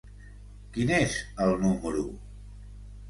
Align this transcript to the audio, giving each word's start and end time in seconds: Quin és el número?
Quin 0.77 0.93
és 0.99 1.17
el 1.45 1.53
número? 1.67 2.07